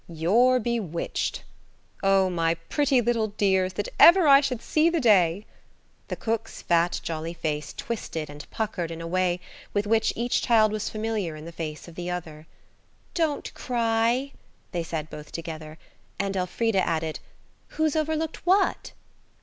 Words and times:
You're 0.09 0.59
bewitched. 0.59 1.43
Oh, 2.01 2.27
my 2.27 2.55
pretty 2.55 3.01
little 3.01 3.27
dears, 3.27 3.73
that 3.73 3.87
ever 3.99 4.27
I 4.27 4.41
should 4.41 4.59
see 4.59 4.89
the 4.89 4.99
day–" 4.99 5.45
The 6.07 6.15
cook's 6.15 6.63
fat, 6.63 6.99
jolly 7.03 7.35
face 7.35 7.71
twisted 7.71 8.27
and 8.27 8.49
puckered 8.49 8.89
in 8.89 8.99
a 8.99 9.05
way 9.05 9.39
with 9.75 9.85
which 9.85 10.11
each 10.15 10.41
child 10.41 10.71
was 10.71 10.89
familiar 10.89 11.35
in 11.35 11.45
the 11.45 11.51
face 11.51 11.87
of 11.87 11.93
the 11.93 12.09
other. 12.09 12.47
"Don't 13.13 13.53
cry," 13.53 14.31
they 14.71 14.81
said 14.81 15.07
both 15.11 15.31
together; 15.31 15.77
and 16.17 16.35
Elfrida 16.35 16.81
added, 16.81 17.19
"Who's 17.67 17.95
overlooked 17.95 18.37
what?" 18.43 18.93